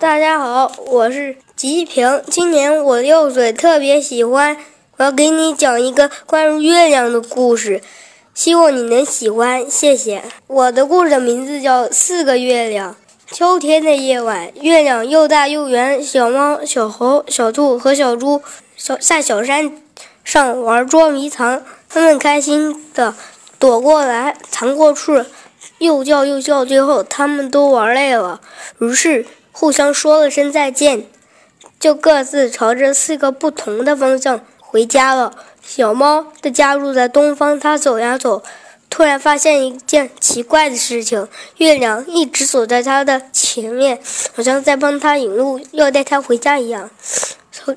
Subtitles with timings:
[0.00, 4.56] 大家好，我是吉平，今年我六岁，特别喜欢。
[4.96, 7.82] 我要给你讲一个关于月亮的故事，
[8.32, 10.22] 希望你能喜欢，谢谢。
[10.46, 12.96] 我的故事的名字叫《四个月亮》。
[13.36, 18.40] 秋天的夜晚，月亮又大又圆，小猫、小猴、小兔和小猪
[18.78, 19.70] 小在小山
[20.24, 23.14] 上玩捉迷藏，他们开心的
[23.58, 25.26] 躲过来，藏过去，
[25.76, 28.40] 又叫又叫，最后他们都玩累了，
[28.78, 29.26] 于是。
[29.52, 31.06] 互相说了声再见，
[31.78, 35.34] 就各自朝着四个不同的方向回家了。
[35.62, 38.42] 小猫的家住在东方，它走呀走，
[38.88, 41.28] 突然发现一件奇怪的事情：
[41.58, 44.00] 月亮一直走在它的前面，
[44.34, 46.90] 好像在帮它引路，要带它回家一样。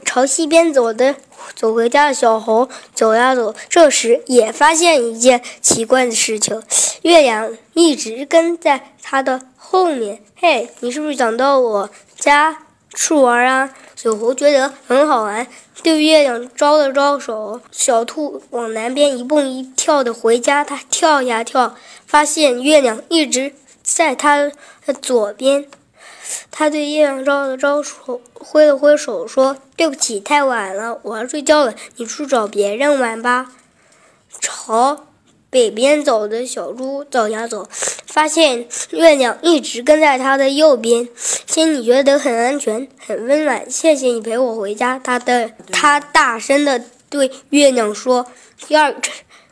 [0.05, 1.15] 朝西边走的
[1.55, 6.61] 走回家的小猴走呀走，这时也发现一件奇怪的事情：
[7.01, 9.41] 月亮一直跟在他的。
[9.65, 13.73] 后面，嘿，你是不是想到我家去玩啊？
[13.95, 15.47] 小猴觉得很好玩，
[15.81, 17.59] 对月亮招了招手。
[17.71, 24.51] 小兔往南边一蹦一跳的回家，它跳呀跳，发现月亮一直在它
[24.85, 25.65] 的左边。
[26.51, 33.51] 它对月亮招了招手，挥了挥手，说：“对不起，太晚了，我要睡觉了，你去找别人玩吧。”
[34.39, 35.05] 朝。
[35.49, 37.69] 北边走的小猪走呀走，
[38.07, 41.07] 发现月亮一直跟在他的右边，
[41.45, 43.69] 心里觉得很安全、很温暖。
[43.69, 48.25] 谢谢你陪我回家，他的他大声的对月亮说。
[48.67, 48.95] 第二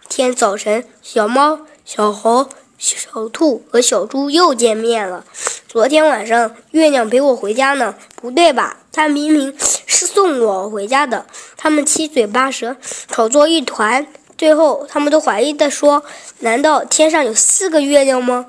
[0.10, 2.50] 天早晨，小猫、小猴、
[2.80, 5.24] 小兔和小猪又见面了。
[5.72, 7.96] 昨天晚上，月亮陪我回家呢？
[8.18, 8.76] 不对吧？
[8.92, 9.56] 他明明
[9.88, 11.26] 是送我回家的。
[11.56, 12.76] 他们七嘴八舌，
[13.08, 14.06] 吵作一团。
[14.38, 16.04] 最后，他们都怀疑地说
[16.40, 18.48] ：“难道天上有四个月亮吗？”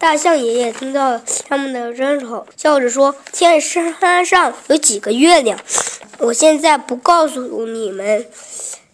[0.00, 5.56] 大象爷爷听到他们的争吵，笑着说：“天山上有几个月亮？
[6.18, 8.26] 我现在不告诉你们。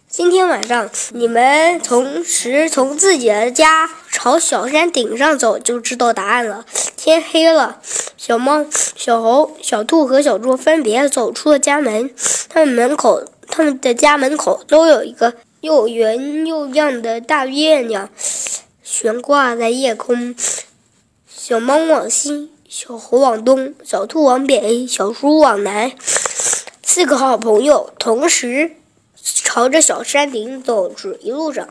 [0.07, 6.65] 今天晚上，你们同时从自己的家朝小山顶上走，就知道答案了。”
[6.97, 7.81] 天黑了，
[8.17, 12.13] 小猫、小猴、小兔和小猪分别走出了家门。
[12.49, 15.33] 他们门口，他们的家门口都有一个。
[15.61, 18.09] 又圆又亮的大月亮
[18.81, 20.35] 悬挂在夜空，
[21.27, 25.91] 小猫往西，小猴往东，小兔往北，小猪往南。
[26.81, 28.71] 四个好朋友同时
[29.23, 31.69] 朝着小山顶走去，一路上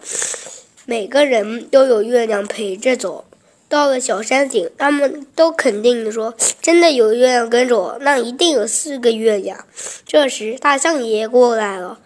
[0.91, 3.25] 每个人都有月亮陪着走。
[3.69, 9.65] 到了小山顶，他们都肯定地说：“真的有月亮跟着我，那一定有四个月亮。”
[10.05, 12.01] 这时，大象爷爷过来了。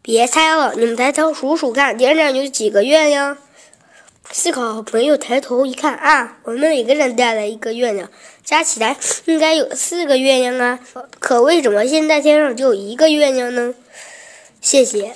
[0.00, 3.36] 别猜了，你们抬头数数看，天上有几个月亮？
[4.30, 8.10] 四个好朋友抬头一看，啊，我们每个人带来一个月亮，
[8.42, 8.96] 加起来
[9.26, 10.80] 应该有四个月亮啊。
[11.18, 13.74] 可为什么现在天上只有一个月亮呢？
[14.62, 15.12] 谢谢。